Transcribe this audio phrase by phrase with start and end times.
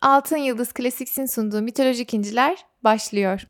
[0.00, 3.42] Altın Yıldız Klasiksin sunduğu mitolojik inciler başlıyor.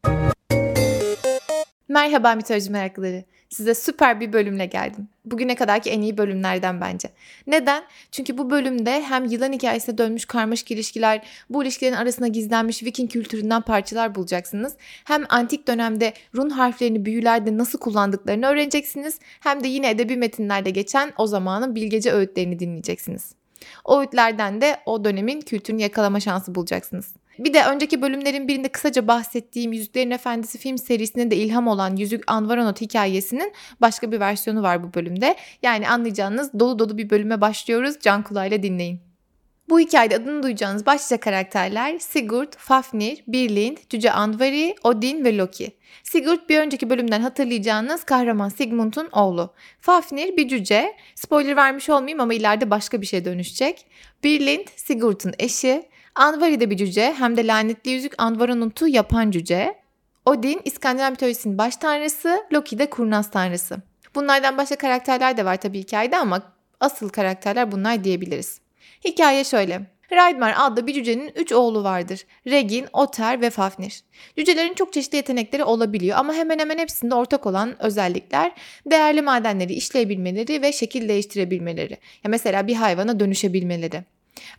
[1.89, 3.25] Merhaba mitoloji meraklıları.
[3.49, 5.09] Size süper bir bölümle geldim.
[5.25, 7.09] Bugüne kadarki en iyi bölümlerden bence.
[7.47, 7.83] Neden?
[8.13, 13.63] Çünkü bu bölümde hem yılan hikayesine dönmüş karmaşık ilişkiler, bu ilişkilerin arasında gizlenmiş Viking kültüründen
[13.63, 14.77] parçalar bulacaksınız.
[15.05, 19.19] Hem antik dönemde run harflerini büyülerde nasıl kullandıklarını öğreneceksiniz.
[19.41, 23.38] Hem de yine edebi metinlerde geçen o zamanın bilgece öğütlerini dinleyeceksiniz.
[23.85, 27.15] O öğütlerden de o dönemin kültürünü yakalama şansı bulacaksınız.
[27.39, 32.25] Bir de önceki bölümlerin birinde kısaca bahsettiğim Yüzüklerin Efendisi film serisine de ilham olan Yüzük
[32.27, 35.37] Anvaronot hikayesinin başka bir versiyonu var bu bölümde.
[35.63, 37.97] Yani anlayacağınız dolu dolu bir bölüme başlıyoruz.
[38.01, 39.08] Can kulağıyla dinleyin.
[39.69, 45.73] Bu hikayede adını duyacağınız başlıca karakterler Sigurd, Fafnir, Birlind, Cüce Andvari, Odin ve Loki.
[46.03, 49.55] Sigurd bir önceki bölümden hatırlayacağınız kahraman Sigmund'un oğlu.
[49.81, 50.97] Fafnir bir cüce.
[51.15, 53.87] Spoiler vermiş olmayayım ama ileride başka bir şeye dönüşecek.
[54.25, 55.83] Birlind Sigurd'un eşi.
[56.15, 59.79] Andvari de bir cüce hem de lanetli yüzük Andvaronut'u yapan cüce.
[60.27, 63.77] Odin İskandinav mitolojisinin baş tanrısı, Loki de kurnaz tanrısı.
[64.15, 66.43] Bunlardan başka karakterler de var tabii hikayede ama
[66.81, 68.68] asıl karakterler bunlar diyebiliriz.
[69.05, 69.81] Hikaye şöyle.
[70.13, 72.27] Raidmar adlı bir cücenin 3 oğlu vardır.
[72.47, 74.03] Regin, Otter ve Fafnir.
[74.37, 78.53] Cücelerin çok çeşitli yetenekleri olabiliyor ama hemen hemen hepsinde ortak olan özellikler
[78.87, 81.93] değerli madenleri işleyebilmeleri ve şekil değiştirebilmeleri.
[81.93, 84.05] Ya mesela bir hayvana dönüşebilmeleri.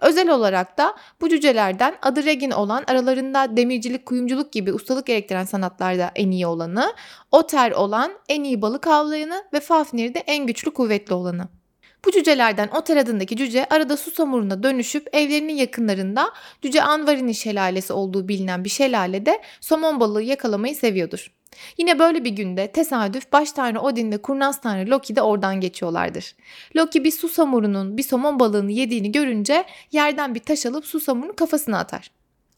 [0.02, 6.12] Özel olarak da bu cücelerden adı Regin olan aralarında demircilik, kuyumculuk gibi ustalık gerektiren sanatlarda
[6.16, 6.94] en iyi olanı,
[7.32, 11.59] Otter olan en iyi balık avlayanı ve Fafnir de en güçlü kuvvetli olanı.
[12.06, 18.28] Bu cücelerden Oter adındaki cüce arada su samuruna dönüşüp evlerinin yakınlarında Cüce Anvari'nin şelalesi olduğu
[18.28, 21.32] bilinen bir şelalede somon balığı yakalamayı seviyordur.
[21.78, 26.36] Yine böyle bir günde tesadüf baş tanrı Odin ve kurnaz tanrı Loki de oradan geçiyorlardır.
[26.76, 31.34] Loki bir su samurunun bir somon balığını yediğini görünce yerden bir taş alıp su samurunun
[31.34, 32.12] kafasına atar.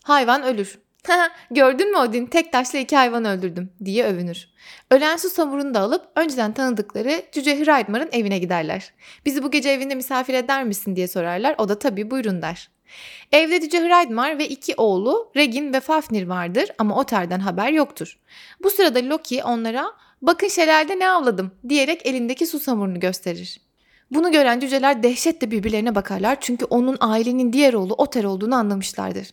[0.04, 0.80] Hayvan ölür.
[1.52, 4.48] Gördün mü Odin tek taşla iki hayvan öldürdüm diye övünür.
[4.92, 8.94] Ölen su samurunu da alıp önceden tanıdıkları Cüce Hraidmar'ın evine giderler.
[9.26, 11.56] Bizi bu gece evinde misafir eder misin diye sorarlar.
[11.58, 12.70] O da tabii buyurun der.
[13.32, 18.20] Evde Cüce Hraidmar ve iki oğlu Regin ve Fafnir vardır ama Otter'den haber yoktur.
[18.64, 23.62] Bu sırada Loki onlara bakın şelalde ne avladım diyerek elindeki su samurunu gösterir.
[24.12, 29.28] Bunu gören cüceler dehşetle birbirlerine bakarlar çünkü onun ailenin diğer oğlu Otter olduğunu anlamışlardır.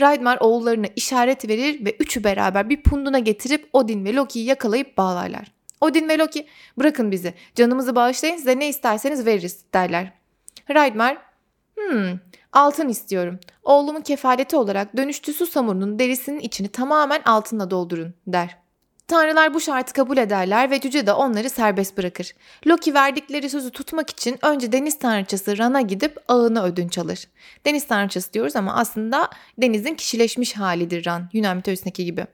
[0.00, 5.52] Raidmar oğullarına işaret verir ve üçü beraber bir punduna getirip Odin ve Loki'yi yakalayıp bağlarlar.
[5.80, 6.46] Odin ve Loki
[6.78, 10.12] bırakın bizi canımızı bağışlayın size ne isterseniz veririz derler.
[10.70, 11.18] Raidmar
[11.76, 12.18] hmm
[12.52, 13.38] altın istiyorum.
[13.62, 18.58] Oğlumun kefaleti olarak dönüştü su samurunun derisinin içini tamamen altınla doldurun der.
[19.08, 22.32] Tanrılar bu şartı kabul ederler ve cüce de onları serbest bırakır.
[22.66, 27.28] Loki verdikleri sözü tutmak için önce deniz tanrıçası Ran'a gidip ağını ödünç alır.
[27.66, 32.26] Deniz tanrıçası diyoruz ama aslında denizin kişileşmiş halidir Ran, Yunan mitolojisindeki gibi.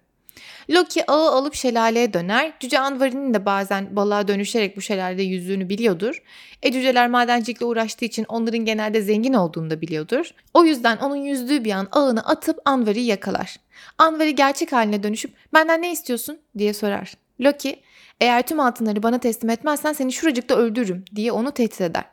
[0.71, 2.53] Loki ağı alıp şelaleye döner.
[2.61, 6.23] Cüce Anvari'nin de bazen balığa dönüşerek bu şelalede yüzdüğünü biliyordur.
[6.63, 10.31] E cüceler madencilikle uğraştığı için onların genelde zengin olduğunu da biliyordur.
[10.55, 13.57] O yüzden onun yüzdüğü bir an ağını atıp Anvari'yi yakalar.
[13.99, 17.15] Anvari gerçek haline dönüşüp benden ne istiyorsun diye sorar.
[17.41, 17.81] Loki
[18.21, 22.05] eğer tüm altınları bana teslim etmezsen seni şuracıkta öldürürüm diye onu tehdit eder.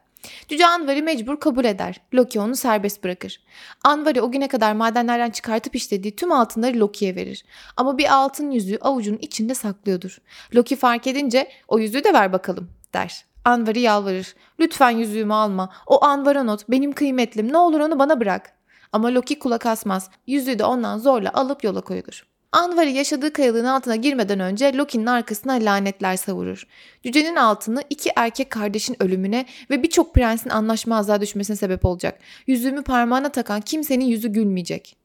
[0.47, 2.02] Cüce Anvari mecbur kabul eder.
[2.13, 3.41] Loki onu serbest bırakır.
[3.84, 7.46] Anvari o güne kadar madenlerden çıkartıp işlediği tüm altınları Loki'ye verir.
[7.78, 10.18] Ama bir altın yüzüğü avucunun içinde saklıyordur.
[10.56, 13.25] Loki fark edince o yüzüğü de ver bakalım der.
[13.46, 14.35] Anvari yalvarır.
[14.59, 15.74] Lütfen yüzüğümü alma.
[15.88, 17.53] O Anvaranot benim kıymetlim.
[17.53, 18.53] Ne olur onu bana bırak.
[18.91, 20.09] Ama Loki kulak asmaz.
[20.28, 22.25] Yüzüğü de ondan zorla alıp yola koyulur.
[22.51, 26.67] Anvari yaşadığı kayalığın altına girmeden önce Loki'nin arkasına lanetler savurur.
[27.03, 32.19] Cücenin altını iki erkek kardeşin ölümüne ve birçok prensin anlaşmazlığa düşmesine sebep olacak.
[32.47, 34.97] Yüzüğümü parmağına takan kimsenin yüzü gülmeyecek.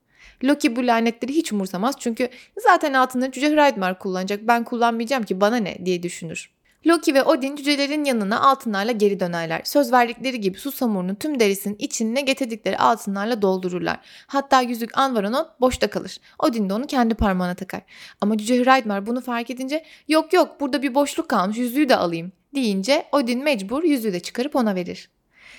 [0.44, 2.28] Loki bu lanetleri hiç umursamaz çünkü
[2.58, 6.53] zaten altınları Cüce Hreidmar kullanacak ben kullanmayacağım ki bana ne diye düşünür.
[6.86, 9.60] Loki ve Odin cücelerin yanına altınlarla geri dönerler.
[9.64, 14.00] Söz verdikleri gibi Susamur'un tüm derisinin içine getirdikleri altınlarla doldururlar.
[14.26, 16.20] Hatta yüzük Anvaronot boşta kalır.
[16.38, 17.80] Odin de onu kendi parmağına takar.
[18.20, 22.32] Ama Cüce Hreidmar bunu fark edince yok yok burada bir boşluk kalmış yüzüğü de alayım
[22.54, 25.10] deyince Odin mecbur yüzüğü de çıkarıp ona verir.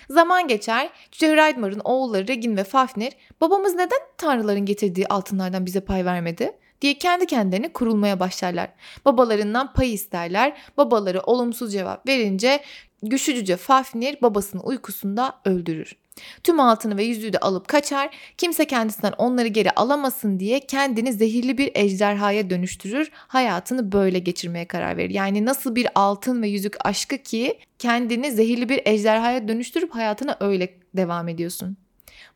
[0.10, 0.90] Zaman geçer.
[1.12, 6.52] Cüce Hreidmar'ın oğulları Regin ve Fafnir babamız neden tanrıların getirdiği altınlardan bize pay vermedi?
[6.82, 8.70] Diye kendi kendilerine kurulmaya başlarlar.
[9.06, 10.58] Babalarından pay isterler.
[10.78, 12.62] Babaları olumsuz cevap verince
[13.04, 15.96] güçlücüce Fafnir babasını uykusunda öldürür.
[16.44, 18.10] Tüm altını ve yüzüğü de alıp kaçar.
[18.38, 23.12] Kimse kendisinden onları geri alamasın diye kendini zehirli bir ejderhaya dönüştürür.
[23.14, 25.10] Hayatını böyle geçirmeye karar verir.
[25.10, 30.74] Yani nasıl bir altın ve yüzük aşkı ki kendini zehirli bir ejderhaya dönüştürüp hayatına öyle
[30.94, 31.78] devam ediyorsun.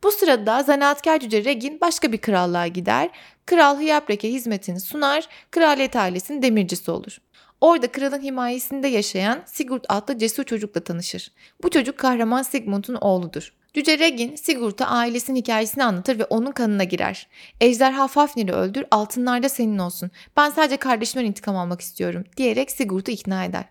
[0.03, 3.09] Bu sırada zanaatkar cüce Regin başka bir krallığa gider.
[3.45, 7.17] Kral Hiyaprek'e hizmetini sunar, kraliyet ailesinin demircisi olur.
[7.61, 11.31] Orada kralın himayesinde yaşayan Sigurd adlı cesur çocukla tanışır.
[11.63, 13.53] Bu çocuk kahraman Sigmund'un oğludur.
[13.73, 17.27] Cüce Regin Sigurd'a ailesinin hikayesini anlatır ve onun kanına girer.
[17.61, 20.11] Ejderha Fafnir'i öldür, altınlar da senin olsun.
[20.37, 23.65] Ben sadece kardeşimden intikam almak istiyorum diyerek Sigurd'u ikna eder.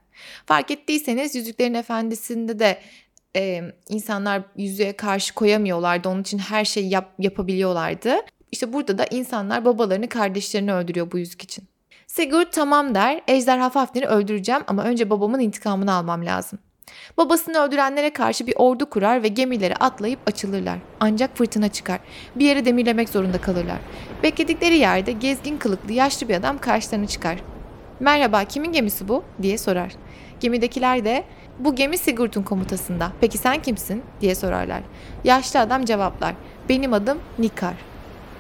[0.47, 2.81] Fark ettiyseniz Yüzüklerin Efendisi'nde de
[3.37, 6.09] e, insanlar yüzüğe karşı koyamıyorlardı.
[6.09, 8.17] Onun için her şeyi yap, yapabiliyorlardı.
[8.53, 11.65] İşte burada da insanlar babalarını kardeşlerini öldürüyor bu yüzük için.
[12.07, 16.59] Sigurd tamam der, ejderha Fafnir'i öldüreceğim ama önce babamın intikamını almam lazım.
[17.17, 20.79] Babasını öldürenlere karşı bir ordu kurar ve gemilere atlayıp açılırlar.
[21.01, 22.01] Ancak fırtına çıkar.
[22.37, 23.79] Bir yere demirlemek zorunda kalırlar.
[24.23, 27.39] Bekledikleri yerde gezgin kılıklı yaşlı bir adam karşılarına çıkar.
[28.01, 29.93] Merhaba kimin gemisi bu diye sorar.
[30.41, 31.25] Gemidekiler de
[31.59, 33.13] bu gemi Sigurd'un komutasında.
[33.21, 34.83] Peki sen kimsin diye sorarlar.
[35.25, 36.35] Yaşlı adam cevaplar.
[36.69, 37.75] Benim adım Nikar.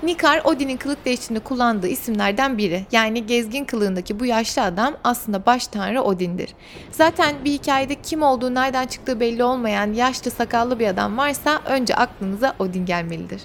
[0.03, 2.87] Nikar Odin'in kılık değişiminde kullandığı isimlerden biri.
[2.93, 6.55] Yani gezgin kılığındaki bu yaşlı adam aslında baş tanrı Odin'dir.
[6.91, 11.95] Zaten bir hikayede kim olduğu nereden çıktığı belli olmayan yaşlı sakallı bir adam varsa önce
[11.95, 13.43] aklınıza Odin gelmelidir.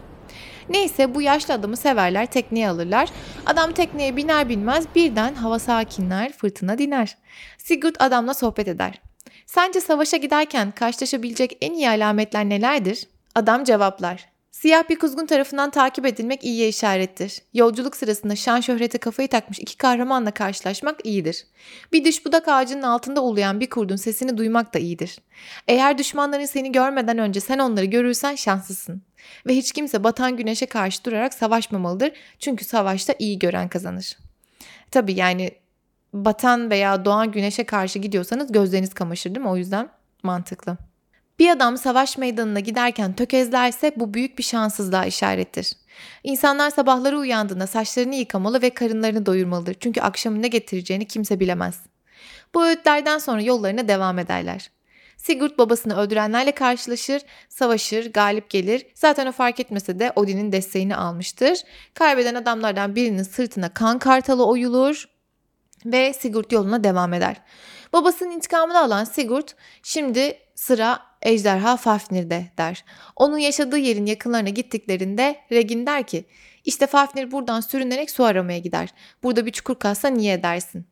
[0.70, 3.10] Neyse bu yaşlı adamı severler tekneye alırlar.
[3.46, 7.18] Adam tekneye biner binmez birden hava sakinler fırtına diner.
[7.58, 9.03] Sigurd adamla sohbet eder.
[9.46, 13.08] Sence savaşa giderken karşılaşabilecek en iyi alametler nelerdir?
[13.36, 14.34] Adam cevaplar.
[14.52, 17.42] Siyah bir kuzgun tarafından takip edilmek iyiye işarettir.
[17.54, 21.46] Yolculuk sırasında şan şöhrete kafayı takmış iki kahramanla karşılaşmak iyidir.
[21.94, 25.18] Bir düş budak ağacının altında uluyan bir kurdun sesini duymak da iyidir.
[25.68, 29.02] Eğer düşmanların seni görmeden önce sen onları görürsen şanslısın.
[29.48, 32.12] Ve hiç kimse batan güneşe karşı durarak savaşmamalıdır.
[32.40, 34.18] Çünkü savaşta iyi gören kazanır.
[34.92, 35.52] Tabii yani
[36.14, 39.52] batan veya doğan güneşe karşı gidiyorsanız gözleriniz kamaşır değil mi?
[39.52, 39.90] O yüzden
[40.24, 40.78] mantıklı.
[41.40, 45.74] Bir adam savaş meydanına giderken tökezlerse bu büyük bir şanssızlığa işarettir.
[46.24, 49.76] İnsanlar sabahları uyandığında saçlarını yıkamalı ve karınlarını doyurmalıdır.
[49.80, 51.80] Çünkü akşamın ne getireceğini kimse bilemez.
[52.56, 54.72] Bu öğütlerden sonra yollarına devam ederler.
[55.18, 58.86] Sigurd babasını öldürenlerle karşılaşır, savaşır, galip gelir.
[58.96, 61.60] Zaten o fark etmese de Odin'in desteğini almıştır.
[61.94, 65.13] Kaybeden adamlardan birinin sırtına kan kartalı oyulur
[65.86, 67.42] ve Sigurd yoluna devam eder.
[67.94, 69.48] Babasının intikamını alan Sigurd
[69.84, 72.86] şimdi sıra ejderha Fafnir'de der.
[73.16, 76.26] Onun yaşadığı yerin yakınlarına gittiklerinde Regin der ki
[76.66, 78.90] işte Fafnir buradan sürünerek su aramaya gider.
[79.24, 80.86] Burada bir çukur kazsa niye edersin?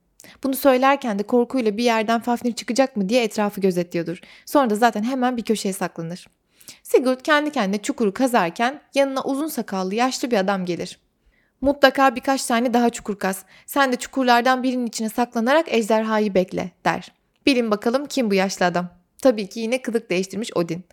[0.43, 4.19] Bunu söylerken de korkuyla bir yerden Fafnir çıkacak mı diye etrafı gözetliyordur.
[4.45, 6.27] Sonra da zaten hemen bir köşeye saklanır.
[6.83, 10.99] Sigurd kendi kendine çukuru kazarken yanına uzun sakallı yaşlı bir adam gelir.
[11.61, 13.45] Mutlaka birkaç tane daha çukur kaz.
[13.65, 17.11] Sen de çukurlardan birinin içine saklanarak ejderhayı bekle der.
[17.45, 18.89] Bilin bakalım kim bu yaşlı adam.
[19.21, 20.83] Tabii ki yine kılık değiştirmiş Odin.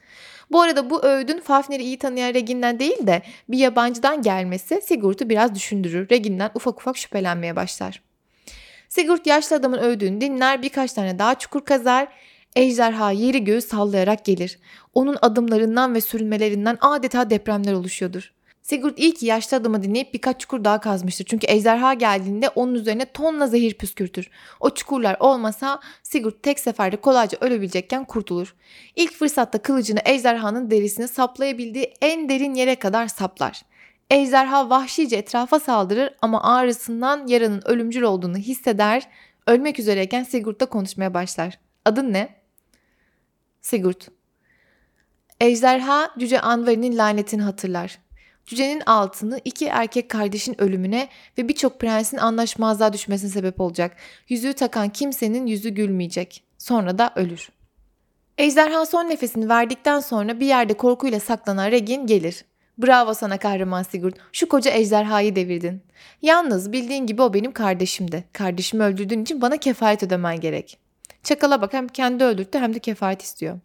[0.50, 5.54] Bu arada bu öğüdün Fafner'i iyi tanıyan Regin'den değil de bir yabancıdan gelmesi Sigurd'u biraz
[5.54, 6.08] düşündürür.
[6.10, 8.02] Regin'den ufak ufak şüphelenmeye başlar.
[8.88, 12.08] Sigurd yaşlı adamın öğüdüğünü dinler birkaç tane daha çukur kazar.
[12.56, 14.58] Ejderha yeri göğü sallayarak gelir.
[14.94, 18.32] Onun adımlarından ve sürünmelerinden adeta depremler oluşuyordur.
[18.68, 21.24] Sigurd iyi ki yaşlı adamı dinleyip birkaç çukur daha kazmıştır.
[21.24, 24.30] Çünkü ejderha geldiğinde onun üzerine tonla zehir püskürtür.
[24.60, 28.54] O çukurlar olmasa Sigurd tek seferde kolayca ölebilecekken kurtulur.
[28.96, 33.62] İlk fırsatta kılıcını ejderhanın derisini saplayabildiği en derin yere kadar saplar.
[34.10, 39.08] Ejderha vahşice etrafa saldırır ama ağrısından yaranın ölümcül olduğunu hisseder.
[39.46, 41.58] Ölmek üzereyken Sigurd'la konuşmaya başlar.
[41.84, 42.28] Adın ne?
[43.60, 44.00] Sigurd.
[45.40, 48.07] Ejderha Cüce Anvari'nin lanetini hatırlar.
[48.48, 53.96] Cücenin altını iki erkek kardeşin ölümüne ve birçok prensin anlaşmazlığa düşmesine sebep olacak.
[54.28, 56.44] Yüzüğü takan kimsenin yüzü gülmeyecek.
[56.58, 57.48] Sonra da ölür.
[58.38, 62.44] Ejderha son nefesini verdikten sonra bir yerde korkuyla saklanan Regin gelir.
[62.78, 64.14] Bravo sana kahraman Sigurd.
[64.32, 65.82] Şu koca ejderhayı devirdin.
[66.22, 68.24] Yalnız bildiğin gibi o benim kardeşimdi.
[68.32, 70.78] Kardeşimi öldürdüğün için bana kefaret ödemen gerek.
[71.22, 73.58] Çakala bak hem kendi öldürttü hem de kefaret istiyor.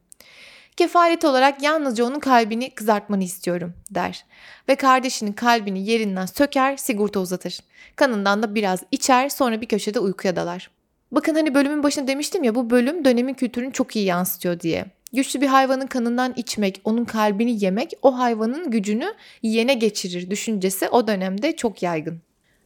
[0.77, 4.25] Kefaret olarak yalnızca onun kalbini kızartmanı istiyorum der.
[4.69, 7.59] Ve kardeşinin kalbini yerinden söker Sigurt'a uzatır.
[7.95, 10.69] Kanından da biraz içer sonra bir köşede uykuya dalar.
[11.11, 14.85] Bakın hani bölümün başında demiştim ya bu bölüm dönemin kültürünü çok iyi yansıtıyor diye.
[15.13, 21.07] Güçlü bir hayvanın kanından içmek, onun kalbini yemek o hayvanın gücünü yene geçirir düşüncesi o
[21.07, 22.21] dönemde çok yaygın.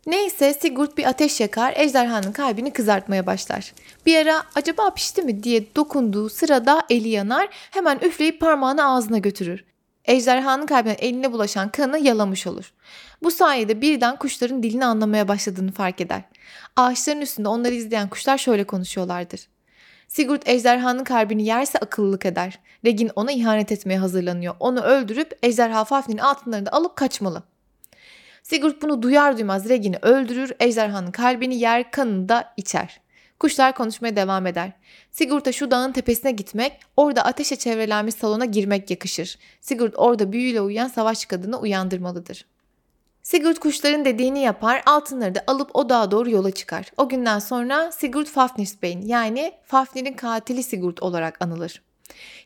[0.08, 3.74] Neyse Sigurd bir ateş yakar, ejderhanın kalbini kızartmaya başlar.
[4.06, 9.66] Bir ara acaba pişti mi diye dokunduğu sırada eli yanar, hemen üfleyip parmağını ağzına götürür.
[10.06, 12.74] Ejderhanın kalbine eline bulaşan kanı yalamış olur.
[13.24, 16.22] Bu sayede birden kuşların dilini anlamaya başladığını fark eder.
[16.76, 19.48] Ağaçların üstünde onları izleyen kuşlar şöyle konuşuyorlardır.
[20.08, 22.60] Sigurd ejderhanın kalbini yerse akıllılık eder.
[22.86, 24.56] Regin ona ihanet etmeye hazırlanıyor.
[24.60, 27.44] Onu öldürüp ejderha Fafnir'in altınlarını da alıp kaçmalı.
[28.50, 33.00] Sigurd bunu duyar duymaz Regin'i öldürür, ejderhanın kalbini yer, kanını da içer.
[33.40, 34.72] Kuşlar konuşmaya devam eder.
[35.12, 39.38] Sigurd'a şu dağın tepesine gitmek, orada ateşe çevrelenmiş salona girmek yakışır.
[39.62, 42.46] Sigurd orada büyüyle uyuyan savaşçı kadını uyandırmalıdır.
[43.24, 46.92] Sigurd kuşların dediğini yapar, altınları da alıp o dağa doğru yola çıkar.
[46.98, 51.82] O günden sonra Sigurd Fafnirsbane yani Fafnir'in katili Sigurd olarak anılır.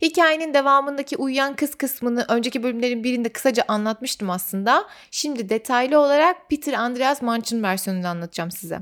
[0.01, 4.87] Hikayenin devamındaki uyuyan kız kısmını önceki bölümlerin birinde kısaca anlatmıştım aslında.
[5.11, 8.79] Şimdi detaylı olarak Peter Andreas Manch'ın versiyonunu anlatacağım size.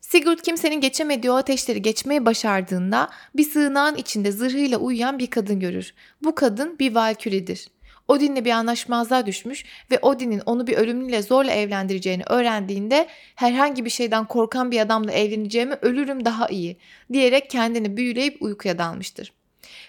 [0.00, 5.94] Sigurd kimsenin geçemediği o ateşleri geçmeyi başardığında bir sığınağın içinde zırhıyla uyuyan bir kadın görür.
[6.24, 7.68] Bu kadın bir valküridir.
[8.08, 14.24] Odin'le bir anlaşmazlığa düşmüş ve Odin'in onu bir ölümlüyle zorla evlendireceğini öğrendiğinde herhangi bir şeyden
[14.24, 16.76] korkan bir adamla evleneceğimi ölürüm daha iyi
[17.12, 19.32] diyerek kendini büyüleyip uykuya dalmıştır.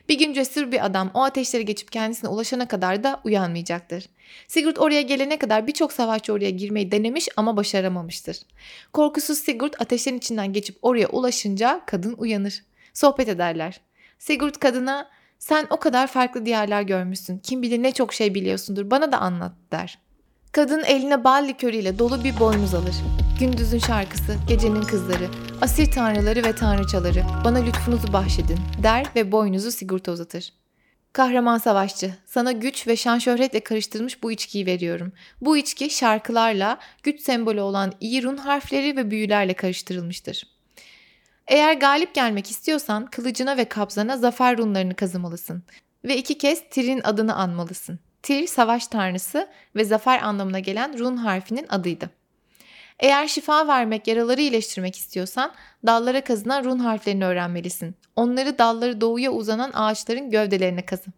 [0.10, 4.06] Bir gün cesur bir adam o ateşleri geçip kendisine ulaşana kadar da uyanmayacaktır.
[4.48, 8.38] Sigurd oraya gelene kadar birçok savaşçı oraya girmeyi denemiş ama başaramamıştır.
[8.94, 12.64] Korkusuz Sigurd ateşlerin içinden geçip oraya ulaşınca kadın uyanır.
[12.94, 13.82] Sohbet ederler.
[14.20, 15.10] Sigurd kadına
[15.40, 17.38] sen o kadar farklı diyarlar görmüşsün.
[17.40, 18.92] Kim bilir ne çok şey biliyorsundur.
[18.92, 20.05] Bana da anlat der.
[20.56, 22.96] Kadın eline bal likörüyle dolu bir boynuz alır.
[23.40, 25.28] Gündüzün şarkısı, gecenin kızları,
[25.62, 30.54] asir tanrıları ve tanrıçaları bana lütfunuzu bahşedin der ve boynuzu Sigurt'a uzatır.
[31.14, 35.14] Kahraman savaşçı, sana güç ve şan şöhretle karıştırılmış bu içkiyi veriyorum.
[35.42, 40.44] Bu içki şarkılarla, güç sembolü olan iyi run harfleri ve büyülerle karıştırılmıştır.
[41.48, 45.64] Eğer galip gelmek istiyorsan kılıcına ve kabzana zafer runlarını kazımalısın
[46.06, 48.00] ve iki kez Tir'in adını anmalısın.
[48.26, 52.10] Tir savaş tanrısı ve zafer anlamına gelen run harfinin adıydı.
[53.00, 55.52] Eğer şifa vermek, yaraları iyileştirmek istiyorsan
[55.86, 57.96] dallara kazınan run harflerini öğrenmelisin.
[58.16, 61.12] Onları dalları doğuya uzanan ağaçların gövdelerine kazı.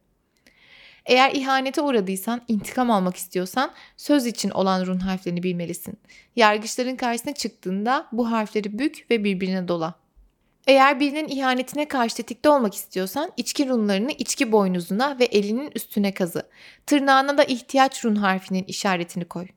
[1.05, 5.99] Eğer ihanete uğradıysan, intikam almak istiyorsan söz için olan run harflerini bilmelisin.
[6.35, 10.06] Yargıçların karşısına çıktığında bu harfleri bük ve birbirine dola.
[10.67, 16.50] Eğer birinin ihanetine karşı tetikte olmak istiyorsan içki runlarını içki boynuzuna ve elinin üstüne kazı.
[16.86, 19.47] Tırnağına da ihtiyaç run harfinin işaretini koy.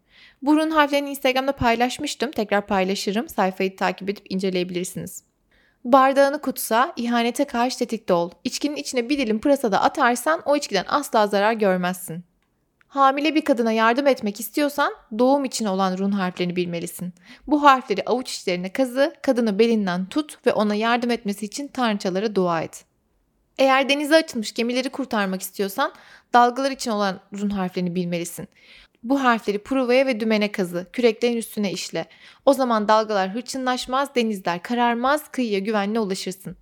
[0.43, 2.31] Bu run harflerini Instagram'da paylaşmıştım.
[2.31, 3.29] Tekrar paylaşırım.
[3.29, 5.25] Sayfayı takip edip inceleyebilirsiniz.
[5.85, 8.31] Bardağını kutsa, ihanete karşı tetikte ol.
[8.45, 12.30] İçkinin içine bir dilim pırasa da atarsan o içkiden asla zarar görmezsin.
[12.91, 17.13] Hamile bir kadına yardım etmek istiyorsan doğum için olan run harflerini bilmelisin.
[17.47, 22.63] Bu harfleri avuç içlerine kazı, kadını belinden tut ve ona yardım etmesi için tanrıçalara dua
[22.63, 22.85] et.
[23.59, 25.93] Eğer denize açılmış gemileri kurtarmak istiyorsan
[26.33, 28.49] dalgalar için olan run harflerini bilmelisin.
[29.03, 32.07] Bu harfleri pruvaya ve dümene kazı, küreklerin üstüne işle.
[32.47, 36.57] O zaman dalgalar hırçınlaşmaz, denizler kararmaz, kıyıya güvenle ulaşırsın.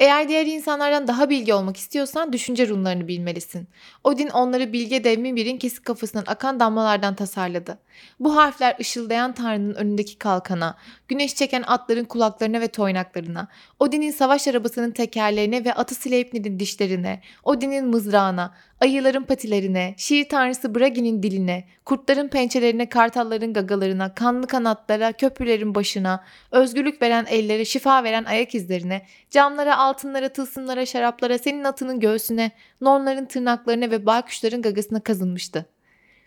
[0.00, 3.68] Eğer diğer insanlardan daha bilgi olmak istiyorsan düşünce runlarını bilmelisin.
[4.04, 7.78] Odin onları bilge dev Mimir'in kesik kafasından akan damlalardan tasarladı.
[8.20, 10.76] Bu harfler ışıldayan tanrının önündeki kalkana,
[11.08, 17.86] güneş çeken atların kulaklarına ve toynaklarına, Odin'in savaş arabasının tekerlerine ve atı Sleipnir'in dişlerine, Odin'in
[17.86, 26.24] mızrağına, ayıların patilerine, şiir tanrısı Bragi'nin diline, kurtların pençelerine, kartalların gagalarına, kanlı kanatlara, köprülerin başına,
[26.50, 33.24] özgürlük veren ellere, şifa veren ayak izlerine, camlara, altınlara, tılsımlara, şaraplara, senin atının göğsüne, nornların
[33.24, 35.66] tırnaklarına ve baykuşların gagasına kazınmıştı.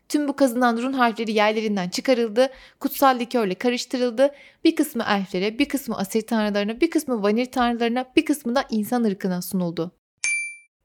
[0.10, 4.32] Tüm bu kazınan run harfleri yerlerinden çıkarıldı, kutsal likörle karıştırıldı.
[4.64, 9.04] Bir kısmı elflere, bir kısmı asir tanrılarına, bir kısmı vanir tanrılarına, bir kısmı da insan
[9.04, 9.92] ırkına sunuldu.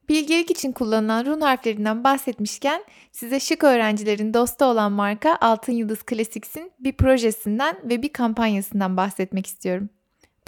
[0.09, 6.71] Bilgelik için kullanılan run harflerinden bahsetmişken size şık öğrencilerin dostu olan marka Altın Yıldız Classics'in
[6.79, 9.89] bir projesinden ve bir kampanyasından bahsetmek istiyorum.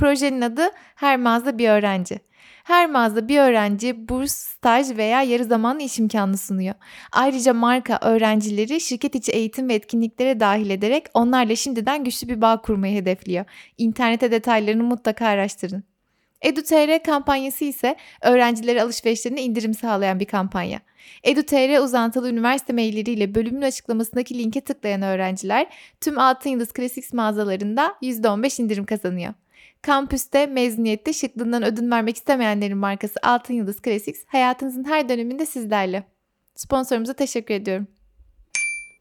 [0.02, 2.20] Projenin adı Her Mağaza Bir Öğrenci.
[2.64, 6.76] Her mağaza bir öğrenci burs, staj veya yarı zamanlı iş imkanı sunuyor.
[7.12, 12.62] Ayrıca marka öğrencileri şirket içi eğitim ve etkinliklere dahil ederek onlarla şimdiden güçlü bir bağ
[12.62, 13.46] kurmayı hedefliyor.
[13.78, 15.84] İnternete detaylarını mutlaka araştırın.
[16.42, 20.80] EduTR kampanyası ise öğrencilere alışverişlerine indirim sağlayan bir kampanya.
[21.24, 25.68] EduTR uzantılı üniversite mailleriyle bölümün açıklamasındaki linke tıklayan öğrenciler
[26.02, 29.34] tüm Altın Yıldız Classics mağazalarında %15 indirim kazanıyor.
[29.82, 36.04] Kampüste, mezuniyette şıklığından ödün vermek istemeyenlerin markası Altın Yıldız Classics hayatınızın her döneminde sizlerle.
[36.56, 37.88] Sponsorumuza teşekkür ediyorum.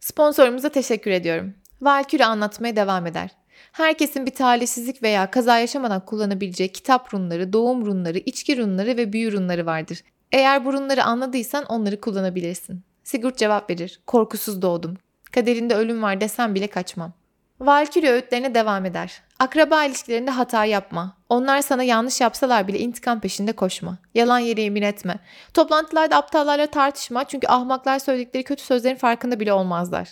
[0.01, 1.55] Sponsorumuza teşekkür ediyorum.
[1.81, 3.31] Valkyrie anlatmaya devam eder.
[3.73, 9.33] Herkesin bir talihsizlik veya kaza yaşamadan kullanabileceği kitap runları, doğum runları, içki runları ve büyü
[9.33, 10.03] runları vardır.
[10.33, 12.83] Eğer bu runları anladıysan onları kullanabilirsin.
[13.05, 14.01] Sigurd cevap verir.
[14.07, 14.97] Korkusuz doğdum.
[15.33, 17.13] Kaderinde ölüm var desem bile kaçmam.
[17.61, 19.23] Valkyrie öğütlerine devam eder.
[19.39, 21.17] Akraba ilişkilerinde hata yapma.
[21.29, 23.99] Onlar sana yanlış yapsalar bile intikam peşinde koşma.
[24.15, 25.19] Yalan yere yemin etme.
[25.55, 30.09] Toplantılarda aptallarla tartışma çünkü ahmaklar söyledikleri kötü sözlerin farkında bile olmazlar.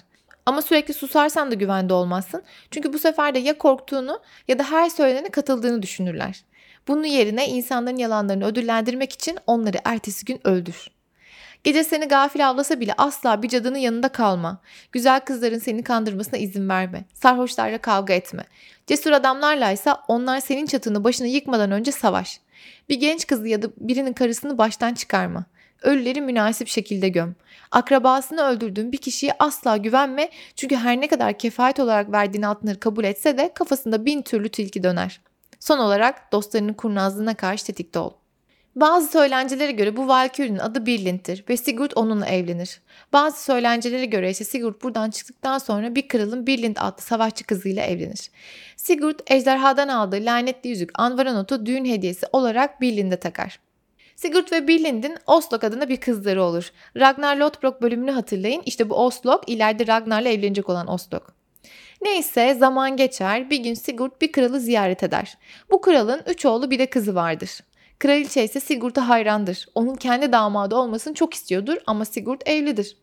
[0.47, 2.43] Ama sürekli susarsan da güvende olmazsın.
[2.71, 6.45] Çünkü bu sefer de ya korktuğunu ya da her söylenene katıldığını düşünürler.
[6.89, 10.98] Bunun yerine insanların yalanlarını ödüllendirmek için onları ertesi gün öldür.
[11.65, 14.61] Gece seni gafil avlasa bile asla bir cadının yanında kalma.
[14.93, 17.05] Güzel kızların seni kandırmasına izin verme.
[17.15, 18.45] Sarhoşlarla kavga etme.
[18.87, 22.41] Cesur adamlarla ise onlar senin çatını başına yıkmadan önce savaş.
[22.89, 25.45] Bir genç kızı ya da birinin karısını baştan çıkarma.
[25.83, 27.35] Ölüleri münasip şekilde göm.
[27.71, 33.05] Akrabasını öldürdüğün bir kişiye asla güvenme çünkü her ne kadar kefaret olarak verdiğin altınları kabul
[33.05, 35.21] etse de kafasında bin türlü tilki döner.
[35.61, 38.13] Son olarak dostlarının kurnazlığına karşı tetikte ol.
[38.81, 42.81] Bazı söylencelere göre bu Valkyrie'nin adı Birlint'tir ve Sigurd onunla evlenir.
[43.13, 48.31] Bazı söylencelere göre ise Sigurd buradan çıktıktan sonra bir kralın Birlind adlı savaşçı kızıyla evlenir.
[48.77, 53.61] Sigurd ejderhadan aldığı lanetli yüzük Anvaranot'u düğün hediyesi olarak Birlind'e takar.
[54.17, 56.73] Sigurd ve Birlind'in Oslok adında bir kızları olur.
[56.97, 58.63] Ragnar Lothbrok bölümünü hatırlayın.
[58.67, 61.35] İşte bu Oslok ileride Ragnar'la evlenecek olan Oslok.
[62.03, 65.39] Neyse zaman geçer bir gün Sigurd bir kralı ziyaret eder.
[65.71, 67.51] Bu kralın üç oğlu bir de kızı vardır.
[67.99, 69.67] Kraliçe ise Sigurd'a hayrandır.
[69.75, 72.97] Onun kendi damadı olmasını çok istiyordur ama Sigurd evlidir.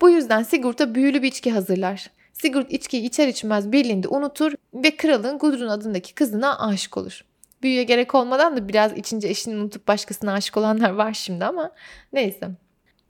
[0.00, 2.10] Bu yüzden Sigurd'a büyülü bir içki hazırlar.
[2.32, 7.24] Sigurd içkiyi içer içmez Birlind'i unutur ve kralın Gudrun adındaki kızına aşık olur.
[7.62, 11.72] Büyüye gerek olmadan da biraz içince eşini unutup başkasına aşık olanlar var şimdi ama
[12.12, 12.48] neyse.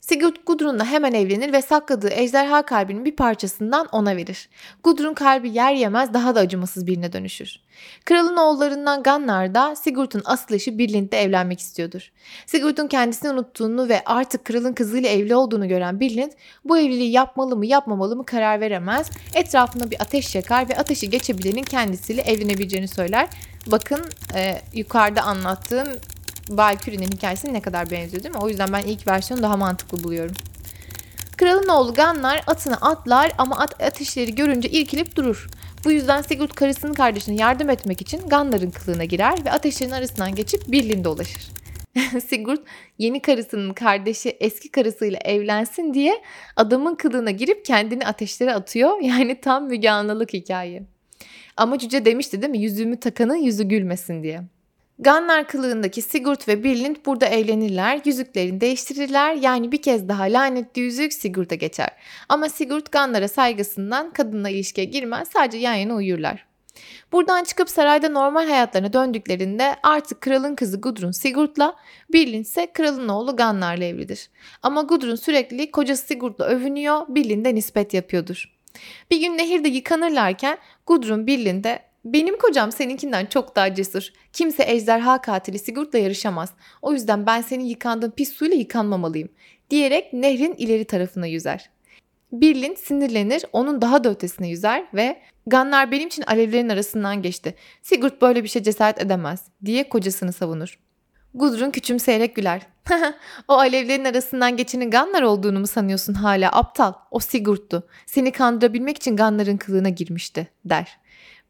[0.01, 4.49] Sigurd Gudrun'la hemen evlenir ve sakladığı ejderha kalbinin bir parçasından ona verir.
[4.83, 7.59] Gudrun kalbi yer yemez daha da acımasız birine dönüşür.
[8.05, 12.11] Kralın oğullarından Gannar da Sigurd'un asıl eşi Birlind'le evlenmek istiyordur.
[12.45, 16.31] Sigurd'un kendisini unuttuğunu ve artık kralın kızıyla evli olduğunu gören Birlind
[16.65, 19.09] bu evliliği yapmalı mı yapmamalı mı karar veremez.
[19.35, 23.27] Etrafına bir ateş yakar ve ateşi geçebilenin kendisiyle evlenebileceğini söyler.
[23.67, 24.01] Bakın
[24.35, 25.87] e, yukarıda anlattığım
[26.49, 28.41] Valkyrie'nin hikayesine ne kadar benziyor değil mi?
[28.41, 30.35] O yüzden ben ilk versiyonu daha mantıklı buluyorum.
[31.37, 35.47] Kralın oğlu Gannar atına atlar ama at ateşleri görünce irkilip durur.
[35.85, 40.71] Bu yüzden Sigurd karısının kardeşine yardım etmek için Gannar'ın kılığına girer ve ateşlerin arasından geçip
[40.71, 41.47] Birlinde ulaşır.
[42.29, 42.59] Sigurd
[42.97, 46.21] yeni karısının kardeşi eski karısıyla evlensin diye
[46.55, 48.99] adamın kılığına girip kendini ateşlere atıyor.
[49.01, 50.83] Yani tam Müge Anlılık hikaye.
[51.57, 54.41] Ama cüce demişti değil mi yüzüğümü takanın yüzü gülmesin diye.
[55.01, 61.13] Gannar kılığındaki Sigurd ve Birlind burada evlenirler, yüzüklerini değiştirirler yani bir kez daha lanetli yüzük
[61.13, 61.89] Sigurd'a geçer.
[62.29, 66.45] Ama Sigurd Gannar'a saygısından kadınla ilişkiye girmez sadece yan yana uyurlar.
[67.11, 71.75] Buradan çıkıp sarayda normal hayatlarına döndüklerinde artık kralın kızı Gudrun Sigurd'la,
[72.13, 74.29] Birlind ise kralın oğlu Gannar'la evlidir.
[74.63, 78.55] Ama Gudrun sürekli kocası Sigurd'la övünüyor, Birlind'e nispet yapıyordur.
[79.11, 84.09] Bir gün nehirde yıkanırlarken Gudrun Birlind'e benim kocam seninkinden çok daha cesur.
[84.33, 86.49] Kimse ejderha katili Sigurd'la yarışamaz.
[86.81, 89.29] O yüzden ben senin yıkandığın pis suyla yıkanmamalıyım.
[89.69, 91.69] Diyerek nehrin ileri tarafına yüzer.
[92.31, 97.55] Birlin sinirlenir, onun daha da ötesine yüzer ve Ganlar benim için alevlerin arasından geçti.
[97.81, 100.79] Sigurd böyle bir şey cesaret edemez diye kocasını savunur.
[101.33, 102.61] Gudrun küçümseyerek güler.
[103.47, 106.93] o alevlerin arasından geçenin Ganlar olduğunu mu sanıyorsun hala aptal?
[107.11, 107.87] O Sigurd'tu.
[108.05, 110.98] Seni kandırabilmek için Ganlar'ın kılığına girmişti der.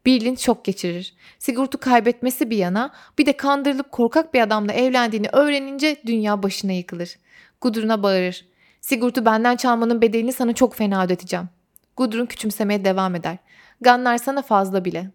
[0.06, 1.14] Birlin çok geçirir.
[1.38, 7.16] Sigurt'u kaybetmesi bir yana bir de kandırılıp korkak bir adamla evlendiğini öğrenince dünya başına yıkılır.
[7.60, 8.46] Gudrun'a bağırır.
[8.80, 11.48] Sigurt'u benden çalmanın bedelini sana çok fena ödeteceğim.
[11.96, 13.36] Gudrun küçümsemeye devam eder.
[13.80, 15.10] Gannar sana fazla bile.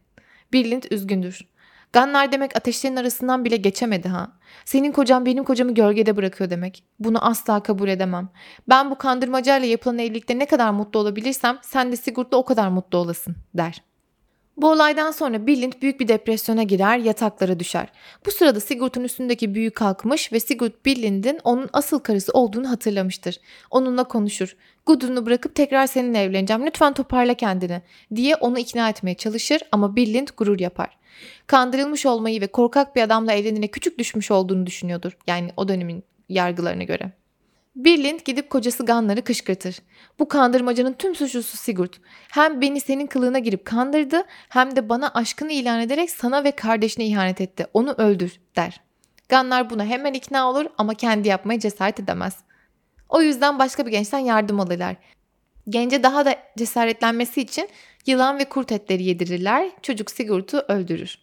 [0.54, 1.48] Birlind üzgündür.
[1.94, 4.32] Gannar demek ateşlerin arasından bile geçemedi ha.
[4.66, 6.84] Senin kocan benim kocamı gölgede bırakıyor demek.
[7.00, 8.30] Bunu asla kabul edemem.
[8.70, 12.98] Ben bu kandırmacayla yapılan evlilikte ne kadar mutlu olabilirsem sen de Sigurt'la o kadar mutlu
[12.98, 13.84] olasın der.
[14.58, 17.88] Bu olaydan sonra Billind büyük bir depresyona girer, yataklara düşer.
[18.26, 23.40] Bu sırada Sigurd'un üstündeki büyü kalkmış ve Sigurd Billind'in onun asıl karısı olduğunu hatırlamıştır.
[23.72, 24.56] Onunla konuşur.
[24.86, 26.66] Gudrun'u bırakıp tekrar seninle evleneceğim.
[26.66, 27.82] Lütfen toparla kendini
[28.16, 30.98] diye onu ikna etmeye çalışır ama Billind gurur yapar.
[31.48, 35.18] Kandırılmış olmayı ve korkak bir adamla evlenine küçük düşmüş olduğunu düşünüyordur.
[35.28, 37.12] Yani o dönemin yargılarına göre.
[37.76, 39.80] Birlind gidip kocası Gannar'ı kışkırtır.
[40.20, 41.94] Bu kandırmacanın tüm suçlusu Sigurd.
[42.32, 47.06] Hem beni senin kılığına girip kandırdı hem de bana aşkını ilan ederek sana ve kardeşine
[47.06, 47.68] ihanet etti.
[47.74, 48.82] Onu öldür der.
[49.30, 52.36] Gannar buna hemen ikna olur ama kendi yapmaya cesaret edemez.
[53.10, 54.96] O yüzden başka bir gençten yardım alırlar.
[55.70, 57.70] Gence daha da cesaretlenmesi için
[58.06, 59.70] yılan ve kurt etleri yedirirler.
[59.82, 61.18] Çocuk Sigurd'u öldürür.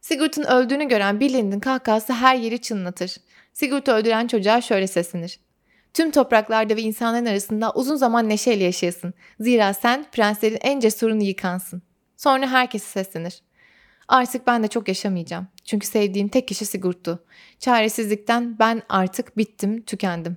[0.00, 3.16] Sigurd'un öldüğünü gören Birlind'in kahkahası her yeri çınlatır.
[3.52, 5.38] Sigurd'u öldüren çocuğa şöyle seslenir.
[5.94, 9.14] Tüm topraklarda ve insanların arasında uzun zaman neşeyle yaşayasın.
[9.40, 11.82] Zira sen prenslerin en cesurunu yıkansın.
[12.16, 13.42] Sonra herkese seslenir.
[14.08, 15.48] Artık ben de çok yaşamayacağım.
[15.64, 17.24] Çünkü sevdiğim tek kişi Sigurt'tu.
[17.58, 20.36] Çaresizlikten ben artık bittim, tükendim.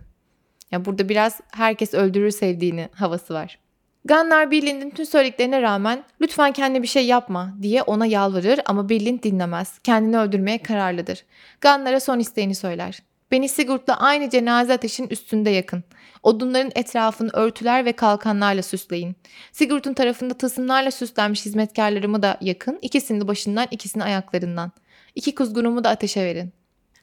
[0.71, 3.59] Ya burada biraz herkes öldürür sevdiğini havası var.
[4.05, 9.23] Gunnar Billind'in tüm söylediklerine rağmen lütfen kendi bir şey yapma diye ona yalvarır ama Billind
[9.23, 9.79] dinlemez.
[9.83, 11.25] Kendini öldürmeye kararlıdır.
[11.61, 12.99] Gunnar'a son isteğini söyler.
[13.31, 15.83] Beni Sigurd'la aynı cenaze ateşinin üstünde yakın.
[16.23, 19.15] Odunların etrafını örtüler ve kalkanlarla süsleyin.
[19.51, 22.79] Sigurd'un tarafında tasımlarla süslenmiş hizmetkarlarımı da yakın.
[22.81, 24.71] İkisini başından, ikisini ayaklarından.
[25.15, 26.53] İki kuzgunumu da ateşe verin.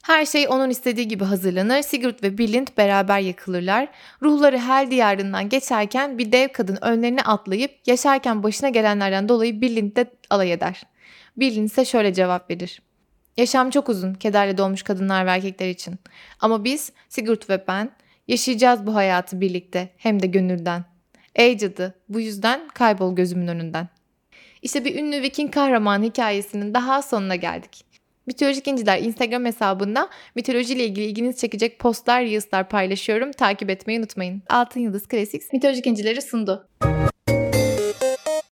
[0.03, 1.83] Her şey onun istediği gibi hazırlanır.
[1.83, 3.89] Sigurd ve Bilind beraber yakılırlar.
[4.23, 10.11] Ruhları Hel diyarından geçerken bir dev kadın önlerine atlayıp yaşarken başına gelenlerden dolayı Bilind de
[10.31, 10.83] alay eder.
[11.37, 12.83] Bilind ise şöyle cevap verir.
[13.37, 15.95] Yaşam çok uzun, kederle dolmuş kadınlar ve erkekler için.
[16.40, 17.90] Ama biz, Sigurd ve ben,
[18.29, 20.85] yaşayacağız bu hayatı birlikte, hem de gönülden.
[21.35, 23.88] Ey cadı, bu yüzden kaybol gözümün önünden.
[24.62, 27.85] İşte bir ünlü Viking kahraman hikayesinin daha sonuna geldik.
[28.27, 33.33] Mitolojik İnciler Instagram hesabında mitolojiyle ilgili ilginizi çekecek postlar, reels'lar paylaşıyorum.
[33.33, 34.42] Takip etmeyi unutmayın.
[34.49, 36.68] Altın Yıldız Classics Mitolojik İncileri sundu.